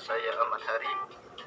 saya 0.00 0.32
Ahmad 0.40 0.64
Hari 0.64 0.88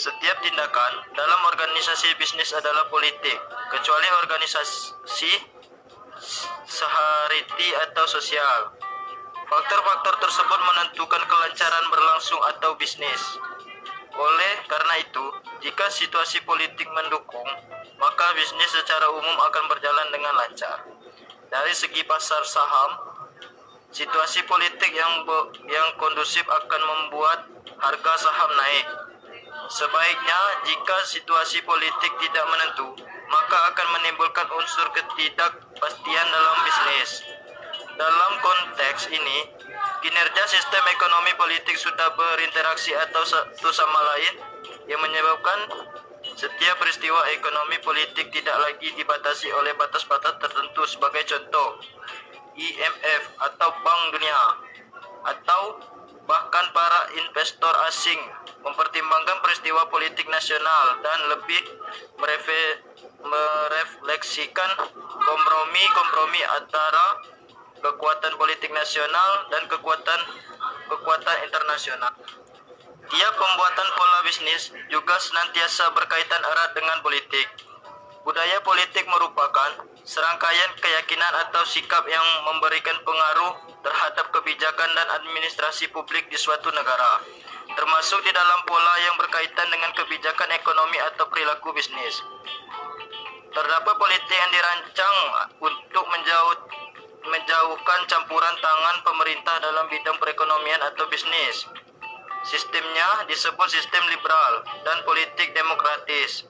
Setiap 0.00 0.36
tindakan 0.40 0.92
dalam 1.12 1.40
organisasi 1.50 2.14
bisnis 2.16 2.54
adalah 2.54 2.88
politik, 2.88 3.38
kecuali 3.68 4.08
organisasi 4.24 5.32
sehariti 6.68 7.68
atau 7.88 8.04
sosial. 8.06 8.72
Faktor-faktor 9.50 10.14
tersebut 10.22 10.60
menentukan 10.62 11.22
kelancaran 11.26 11.84
berlangsung 11.90 12.40
atau 12.54 12.78
bisnis. 12.78 13.22
Oleh 14.20 14.54
karena 14.68 14.94
itu, 15.00 15.24
jika 15.64 15.88
situasi 15.88 16.44
politik 16.44 16.84
mendukung, 16.92 17.48
maka 17.96 18.26
bisnis 18.36 18.68
secara 18.68 19.08
umum 19.16 19.36
akan 19.48 19.64
berjalan 19.72 20.08
dengan 20.12 20.36
lancar. 20.36 20.84
Dari 21.48 21.72
segi 21.72 22.04
pasar 22.04 22.44
saham, 22.44 22.90
situasi 23.88 24.44
politik 24.44 24.92
yang 24.92 25.24
yang 25.72 25.88
kondusif 25.96 26.44
akan 26.44 26.82
membuat 26.84 27.48
harga 27.80 28.12
saham 28.20 28.50
naik. 28.60 28.86
Sebaiknya 29.72 30.40
jika 30.68 30.96
situasi 31.08 31.64
politik 31.64 32.12
tidak 32.20 32.44
menentu, 32.44 33.00
maka 33.30 33.58
akan 33.72 33.88
menimbulkan 33.96 34.48
unsur 34.52 34.86
ketidakpastian 35.00 36.26
dalam 36.28 36.56
bisnis. 36.66 37.24
Dalam 37.96 38.32
konteks 38.44 39.08
ini, 39.12 39.38
kinerja 40.00 40.44
sistem 40.48 40.84
ekonomi 40.88 41.32
politik 41.36 41.76
sudah 41.76 42.08
berinteraksi 42.16 42.96
atau 43.08 43.22
satu 43.24 43.68
sama 43.72 44.00
lain 44.16 44.34
yang 44.88 45.00
menyebabkan 45.04 45.58
setiap 46.36 46.76
peristiwa 46.80 47.20
ekonomi 47.36 47.76
politik 47.84 48.32
tidak 48.32 48.56
lagi 48.60 48.92
dibatasi 48.96 49.52
oleh 49.52 49.72
batas-batas 49.76 50.36
tertentu 50.40 50.82
sebagai 50.88 51.24
contoh 51.28 51.80
IMF 52.56 53.22
atau 53.40 53.68
Bank 53.80 54.02
Dunia 54.16 54.40
atau 55.24 55.62
bahkan 56.24 56.66
para 56.72 57.00
investor 57.16 57.74
asing 57.88 58.20
mempertimbangkan 58.62 59.40
peristiwa 59.40 59.88
politik 59.88 60.28
nasional 60.28 61.00
dan 61.00 61.18
lebih 61.32 61.62
merefleksikan 63.20 64.70
kompromi-kompromi 65.20 66.42
antara 66.60 67.06
kekuatan 67.80 68.32
politik 68.36 68.70
nasional 68.72 69.30
dan 69.52 69.64
kekuatan 69.68 70.20
kekuatan 70.88 71.36
internasional. 71.48 72.12
Tiap 73.10 73.34
pembuatan 73.34 73.88
pola 73.98 74.18
bisnis 74.22 74.70
juga 74.86 75.18
senantiasa 75.18 75.90
berkaitan 75.96 76.42
erat 76.46 76.70
dengan 76.78 77.02
politik. 77.02 77.48
Budaya 78.22 78.60
politik 78.62 79.02
merupakan 79.08 79.82
serangkaian 80.04 80.70
keyakinan 80.78 81.34
atau 81.48 81.64
sikap 81.66 82.04
yang 82.06 82.26
memberikan 82.46 82.94
pengaruh 83.02 83.52
terhadap 83.80 84.28
kebijakan 84.30 84.90
dan 84.92 85.08
administrasi 85.18 85.88
publik 85.90 86.28
di 86.28 86.36
suatu 86.36 86.68
negara, 86.70 87.24
termasuk 87.74 88.20
di 88.22 88.30
dalam 88.30 88.60
pola 88.68 88.94
yang 89.08 89.16
berkaitan 89.16 89.66
dengan 89.72 89.90
kebijakan 89.96 90.52
ekonomi 90.52 91.00
atau 91.10 91.24
perilaku 91.32 91.72
bisnis. 91.72 92.20
Terdapat 93.50 93.94
politik 93.98 94.36
yang 94.36 94.52
dirancang 94.54 95.16
untuk 95.58 96.04
menjauhkan 97.90 98.06
campuran 98.06 98.54
tangan 98.62 99.02
pemerintah 99.02 99.58
dalam 99.58 99.90
bidang 99.90 100.14
perekonomian 100.22 100.78
atau 100.94 101.10
bisnis. 101.10 101.66
Sistemnya 102.46 103.26
disebut 103.26 103.66
sistem 103.66 103.98
liberal 104.14 104.62
dan 104.86 105.02
politik 105.02 105.50
demokratis. 105.50 106.46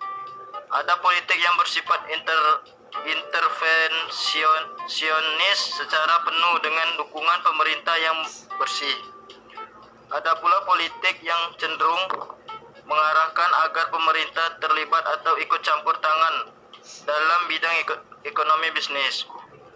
Ada 0.68 1.00
politik 1.00 1.40
yang 1.40 1.56
bersifat 1.56 2.12
inter, 2.12 2.60
intervensionis 3.08 5.60
secara 5.80 6.20
penuh 6.28 6.60
dengan 6.60 7.00
dukungan 7.00 7.40
pemerintah 7.40 7.96
yang 8.04 8.20
bersih. 8.60 9.00
Ada 10.12 10.36
pula 10.44 10.60
politik 10.68 11.24
yang 11.24 11.56
cenderung 11.56 12.36
mengarahkan 12.84 13.50
agar 13.64 13.88
pemerintah 13.88 14.60
terlibat 14.60 15.08
atau 15.08 15.40
ikut 15.40 15.60
campur 15.64 15.96
tangan 16.04 16.52
dalam 17.08 17.48
bidang 17.48 17.80
ekonomi 18.28 18.68
bisnis. 18.76 19.24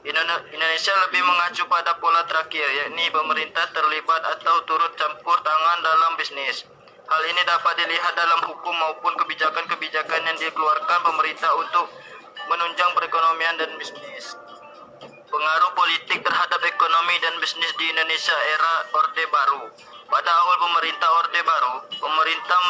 Indonesia 0.05 0.95
lebih 1.09 1.25
mengacu 1.25 1.65
pada 1.65 1.97
pola 1.97 2.21
terakhir, 2.29 2.61
yakni 2.61 3.09
pemerintah 3.09 3.65
terlibat 3.73 4.21
atau 4.37 4.61
turut 4.69 4.93
campur 5.01 5.41
tangan 5.41 5.79
dalam 5.81 6.13
bisnis. 6.21 6.69
Hal 7.09 7.23
ini 7.25 7.41
dapat 7.49 7.73
dilihat 7.81 8.13
dalam 8.13 8.53
hukum 8.53 8.75
maupun 8.77 9.17
kebijakan-kebijakan 9.17 10.21
yang 10.29 10.37
dikeluarkan 10.37 11.01
pemerintah 11.09 11.49
untuk 11.57 11.89
menunjang 12.53 12.93
perekonomian 12.93 13.57
dan 13.57 13.73
bisnis. 13.81 14.37
Pengaruh 15.25 15.73
politik 15.73 16.21
terhadap 16.21 16.61
ekonomi 16.69 17.17
dan 17.25 17.41
bisnis 17.41 17.73
di 17.81 17.89
Indonesia 17.89 18.37
era 18.61 18.85
Orde 18.93 19.25
Baru. 19.33 19.73
Pada 20.05 20.31
awal 20.31 20.57
pemerintah 20.69 21.09
Orde 21.25 21.41
Baru, 21.49 21.75
pemerintah 21.97 22.61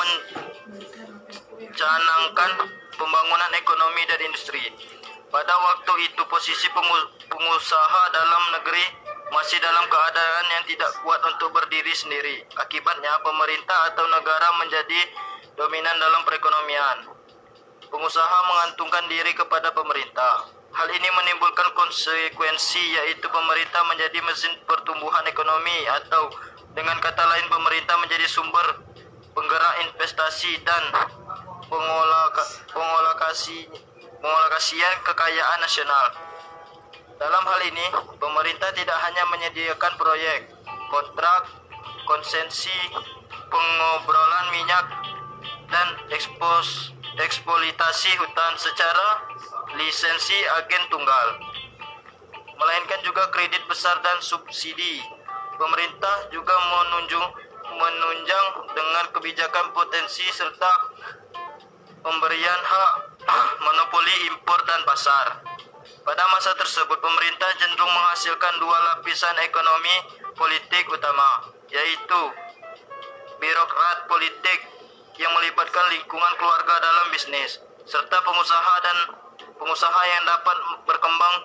mencanangkan 1.50 2.50
pembangunan 2.94 3.50
ekonomi 3.58 4.02
dan 4.06 4.22
industri. 4.22 4.70
Pada 5.34 5.50
waktu 5.50 6.14
itu 6.14 6.22
posisi 6.30 6.70
pengusaha 7.26 8.02
dalam 8.14 8.54
negeri 8.54 8.86
masih 9.34 9.58
dalam 9.58 9.82
keadaan 9.90 10.46
yang 10.46 10.62
tidak 10.70 10.94
kuat 11.02 11.18
untuk 11.26 11.50
berdiri 11.50 11.90
sendiri. 11.90 12.46
Akibatnya 12.54 13.18
pemerintah 13.18 13.90
atau 13.90 14.06
negara 14.14 14.54
menjadi 14.62 15.10
dominan 15.58 15.98
dalam 15.98 16.22
perekonomian. 16.22 17.10
Pengusaha 17.90 18.38
mengantungkan 18.46 19.10
diri 19.10 19.34
kepada 19.34 19.74
pemerintah. 19.74 20.46
Hal 20.70 20.86
ini 20.94 21.08
menimbulkan 21.10 21.66
konsekuensi 21.74 22.94
yaitu 22.94 23.26
pemerintah 23.26 23.82
menjadi 23.90 24.22
mesin 24.22 24.54
pertumbuhan 24.70 25.26
ekonomi 25.26 25.82
atau 25.98 26.30
dengan 26.78 26.94
kata 27.02 27.26
lain 27.26 27.50
pemerintah 27.50 27.98
menjadi 27.98 28.30
sumber 28.30 28.86
penggerak 29.34 29.74
investasi 29.82 30.62
dan 30.62 30.94
pengolokasi 32.70 33.66
pengolokasian 34.24 34.96
kekayaan 35.04 35.60
nasional. 35.60 36.06
Dalam 37.20 37.44
hal 37.44 37.60
ini, 37.68 37.86
pemerintah 38.16 38.72
tidak 38.72 38.96
hanya 39.04 39.24
menyediakan 39.28 39.92
proyek, 40.00 40.48
kontrak, 40.88 41.52
konsensi, 42.08 42.72
pengobrolan 43.52 44.46
minyak, 44.56 44.86
dan 45.68 45.88
ekspos, 46.08 46.96
eksploitasi 47.20 48.16
hutan 48.16 48.52
secara 48.56 49.06
lisensi 49.76 50.40
agen 50.56 50.84
tunggal, 50.88 51.28
melainkan 52.56 53.04
juga 53.04 53.28
kredit 53.28 53.60
besar 53.68 54.00
dan 54.00 54.24
subsidi. 54.24 55.04
Pemerintah 55.60 56.32
juga 56.32 56.56
menunjuk 56.56 57.28
menunjang 57.76 58.46
dengan 58.72 59.04
kebijakan 59.12 59.70
potensi 59.76 60.24
serta 60.32 60.72
pemberian 62.02 62.60
hak 62.64 63.13
monopoli 63.60 64.14
impor 64.28 64.60
dan 64.68 64.80
pasar. 64.84 65.26
Pada 66.04 66.24
masa 66.28 66.52
tersebut, 66.60 66.98
pemerintah 67.00 67.48
cenderung 67.56 67.88
menghasilkan 67.88 68.54
dua 68.60 68.76
lapisan 68.92 69.36
ekonomi 69.40 69.94
politik 70.36 70.84
utama, 70.92 71.48
yaitu 71.72 72.22
birokrat 73.40 73.98
politik 74.04 74.58
yang 75.16 75.32
melibatkan 75.32 75.84
lingkungan 75.96 76.32
keluarga 76.36 76.74
dalam 76.76 77.06
bisnis, 77.08 77.60
serta 77.88 78.16
pengusaha 78.20 78.74
dan 78.84 78.96
pengusaha 79.56 80.00
yang 80.12 80.22
dapat 80.28 80.56
berkembang 80.84 81.36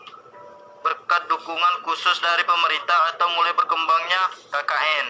berkat 0.80 1.22
dukungan 1.28 1.76
khusus 1.84 2.18
dari 2.24 2.44
pemerintah 2.48 3.00
atau 3.16 3.28
mulai 3.36 3.52
berkembangnya 3.56 4.22
KKN. 4.52 5.08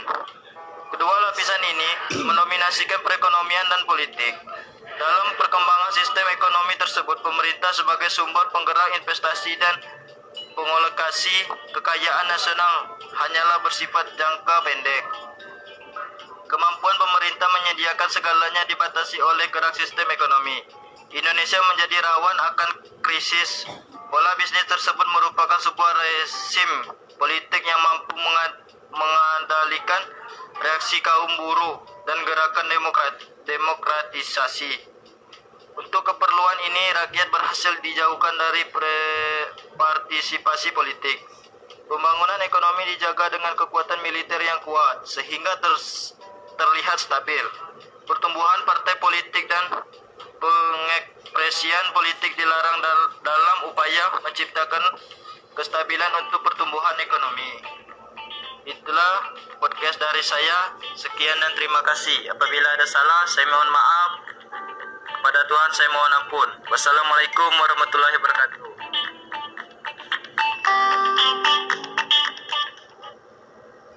Kedua 0.89 1.15
lapisan 1.29 1.61
ini 1.69 1.89
mendominasikan 2.25 2.99
perekonomian 3.05 3.65
dan 3.69 3.81
politik. 3.85 4.33
Dalam 4.99 5.31
perkembangan 5.39 5.91
sistem 5.95 6.27
ekonomi 6.27 6.75
tersebut, 6.75 7.23
pemerintah 7.23 7.71
sebagai 7.71 8.11
sumber 8.11 8.51
penggerak 8.51 8.99
investasi 8.99 9.55
dan 9.55 9.79
pengolokasi 10.51 11.47
kekayaan 11.71 12.27
nasional 12.27 12.99
hanyalah 13.15 13.63
bersifat 13.63 14.11
jangka 14.19 14.55
pendek. 14.59 15.03
Kemampuan 16.51 16.95
pemerintah 16.99 17.47
menyediakan 17.47 18.09
segalanya 18.11 18.67
dibatasi 18.67 19.23
oleh 19.23 19.47
gerak 19.47 19.71
sistem 19.71 20.03
ekonomi. 20.11 20.67
Indonesia 21.15 21.59
menjadi 21.63 21.95
rawan 22.03 22.37
akan 22.51 22.69
krisis. 22.99 23.71
Pola 24.11 24.35
bisnis 24.35 24.67
tersebut 24.67 25.07
merupakan 25.15 25.63
sebuah 25.63 25.91
resim 25.95 26.71
politik 27.15 27.63
yang 27.63 27.79
mampu 27.79 28.19
mengendalikan 28.91 30.01
reaksi 30.59 30.99
kaum 30.99 31.31
buruh 31.39 31.98
dan 32.09 32.17
gerakan 32.25 32.65
demokrat 32.65 33.15
demokratisasi. 33.45 34.73
Untuk 35.77 36.01
keperluan 36.01 36.57
ini, 36.65 36.83
rakyat 36.97 37.29
berhasil 37.29 37.73
dijauhkan 37.85 38.33
dari 38.33 38.65
partisipasi 39.77 40.73
politik. 40.73 41.21
Pembangunan 41.85 42.41
ekonomi 42.41 42.97
dijaga 42.97 43.29
dengan 43.29 43.53
kekuatan 43.53 44.01
militer 44.01 44.41
yang 44.41 44.57
kuat, 44.65 45.05
sehingga 45.05 45.53
ter 45.61 45.73
terlihat 46.57 46.97
stabil. 46.97 47.45
Pertumbuhan 48.09 48.59
partai 48.65 48.97
politik 48.97 49.45
dan 49.45 49.85
pengekspresian 50.17 51.85
politik 51.93 52.33
dilarang 52.33 52.77
dal 52.81 52.99
dalam 53.21 53.57
upaya 53.69 54.17
menciptakan 54.25 54.83
kestabilan 55.53 56.11
untuk 56.25 56.41
pertumbuhan 56.41 56.97
ekonomi. 56.99 57.78
Itulah 58.69 59.33
podcast 59.57 59.97
dari 59.97 60.21
saya. 60.21 60.77
Sekian 60.93 61.41
dan 61.41 61.57
terima 61.57 61.81
kasih. 61.81 62.29
Apabila 62.29 62.69
ada 62.77 62.85
salah, 62.85 63.25
saya 63.25 63.49
mohon 63.49 63.69
maaf. 63.73 64.11
Kepada 65.09 65.41
Tuhan 65.49 65.71
saya 65.73 65.89
mohon 65.89 66.13
ampun. 66.21 66.49
Wassalamualaikum 66.69 67.49
warahmatullahi 67.49 68.15
wabarakatuh. 68.21 68.61